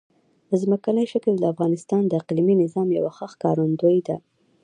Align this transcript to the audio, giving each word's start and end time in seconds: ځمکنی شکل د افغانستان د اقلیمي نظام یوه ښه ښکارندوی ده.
ځمکنی 0.61 1.05
شکل 1.13 1.33
د 1.39 1.43
افغانستان 1.53 2.01
د 2.07 2.13
اقلیمي 2.21 2.55
نظام 2.63 2.87
یوه 2.97 3.11
ښه 3.17 3.25
ښکارندوی 3.33 3.99
ده. 4.07 4.17